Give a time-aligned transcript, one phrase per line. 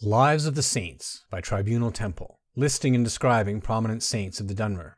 [0.00, 4.92] Lives of the Saints by Tribunal Temple, listing and describing prominent saints of the Dunmer.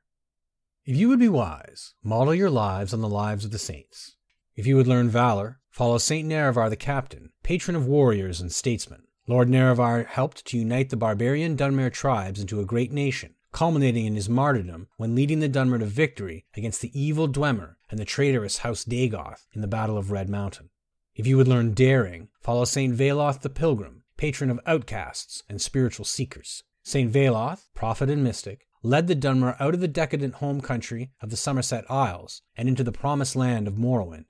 [0.85, 4.17] If you would be wise, model your lives on the lives of the saints.
[4.57, 9.05] If you would learn valor, follow Saint Nerevar the Captain, patron of warriors and statesmen.
[9.27, 14.17] Lord Nerevar helped to unite the barbarian Dunmer tribes into a great nation, culminating in
[14.17, 18.59] his martyrdom when leading the Dunmer to victory against the evil Dwemer and the traitorous
[18.59, 20.69] House Dagoth in the Battle of Red Mountain.
[21.15, 26.05] If you would learn daring, follow Saint Veloth the Pilgrim, patron of outcasts and spiritual
[26.05, 26.63] seekers.
[26.83, 27.11] St.
[27.11, 31.39] Veloth, prophet and mystic, led the Dunmer out of the decadent home country of the
[31.39, 34.27] Somerset Isles and into the promised land of Morrowind.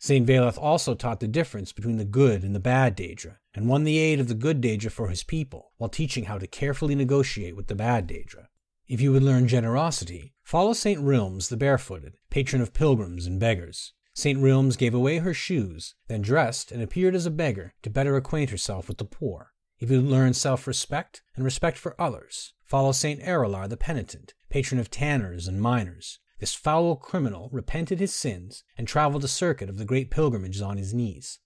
[0.00, 0.26] St.
[0.26, 3.98] Veloth also taught the difference between the good and the bad Daedra, and won the
[3.98, 7.68] aid of the good Daedra for his people, while teaching how to carefully negotiate with
[7.68, 8.48] the bad Daedra.
[8.88, 11.00] If you would learn generosity, follow St.
[11.00, 13.92] Rilms the Barefooted, patron of pilgrims and beggars.
[14.12, 14.38] St.
[14.38, 18.50] Rilms gave away her shoes, then dressed and appeared as a beggar to better acquaint
[18.50, 19.52] herself with the poor.
[19.78, 23.20] If you would learn self respect and respect for others, follow St.
[23.22, 26.18] Aralor the Penitent, patron of tanners and miners.
[26.38, 30.76] This foul criminal repented his sins and traveled a circuit of the great pilgrimages on
[30.76, 31.38] his knees.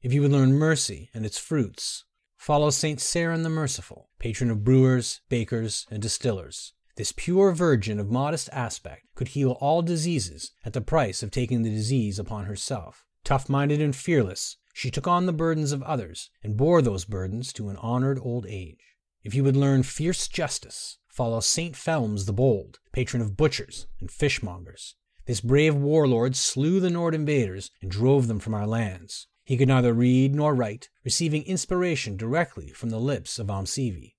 [0.00, 2.04] If you would learn mercy and its fruits,
[2.36, 2.98] follow St.
[2.98, 6.72] Seryn the Merciful, patron of brewers, bakers, and distillers.
[6.96, 11.62] This pure virgin of modest aspect could heal all diseases at the price of taking
[11.62, 13.04] the disease upon herself.
[13.24, 17.52] Tough minded and fearless, she took on the burdens of others and bore those burdens
[17.54, 18.96] to an honored old age.
[19.22, 24.10] If you would learn fierce justice, follow Saint Felms the Bold, patron of butchers and
[24.10, 24.94] fishmongers.
[25.26, 29.28] This brave warlord slew the Nord invaders and drove them from our lands.
[29.44, 34.16] He could neither read nor write, receiving inspiration directly from the lips of Almsivi.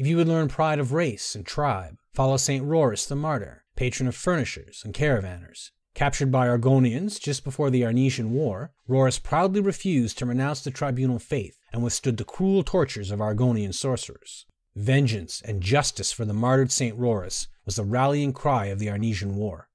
[0.00, 2.64] If you would learn pride of race and tribe, follow St.
[2.64, 5.72] Roris the Martyr, patron of furnishers and caravanners.
[5.92, 11.18] Captured by Argonians just before the Arnesian War, Roris proudly refused to renounce the tribunal
[11.18, 14.46] faith and withstood the cruel tortures of Argonian sorcerers.
[14.74, 16.96] Vengeance and justice for the martyred St.
[16.96, 19.68] Roris was the rallying cry of the Arnesian War.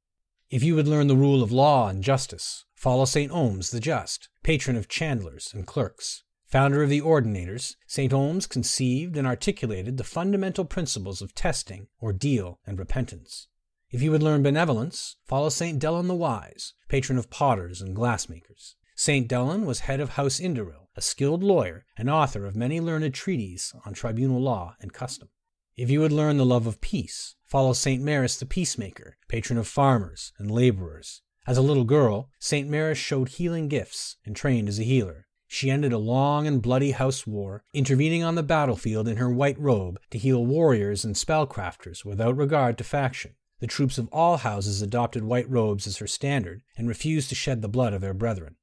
[0.49, 3.31] If you would learn the rule of law and justice, follow St.
[3.31, 6.23] Olms the Just, patron of chandlers and clerks.
[6.45, 8.13] Founder of the Ordinators, St.
[8.13, 13.47] Olms conceived and articulated the fundamental principles of testing, ordeal, and repentance.
[13.89, 15.81] If you would learn benevolence, follow St.
[15.81, 18.75] Delyn the Wise, patron of potters and glassmakers.
[18.95, 19.27] St.
[19.27, 23.73] Delyn was head of House Indoril, a skilled lawyer and author of many learned treatises
[23.85, 25.29] on tribunal law and custom.
[25.75, 28.01] If you would learn the love of peace, follow St.
[28.01, 31.21] Meris the Peacemaker, patron of farmers and laborers.
[31.45, 32.69] As a little girl, St.
[32.69, 35.24] Meris showed healing gifts and trained as a healer.
[35.47, 39.59] She ended a long and bloody house war, intervening on the battlefield in her white
[39.59, 43.35] robe to heal warriors and spellcrafters without regard to faction.
[43.59, 47.61] The troops of all houses adopted white robes as her standard and refused to shed
[47.61, 48.55] the blood of their brethren.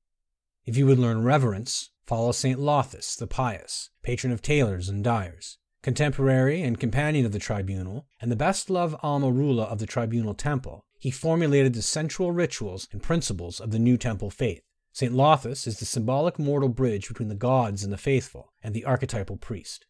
[0.65, 2.59] If you would learn reverence, follow St.
[2.59, 5.59] Llothis the Pious, patron of tailors and dyers.
[5.83, 9.29] Contemporary and companion of the tribunal, and the best loved Alma
[9.63, 14.31] of the tribunal temple, he formulated the central rituals and principles of the new temple
[14.31, 14.63] faith.
[14.95, 15.13] St.
[15.13, 19.39] Llothis is the symbolic mortal bridge between the gods and the faithful, and the archetypal
[19.39, 19.87] priest.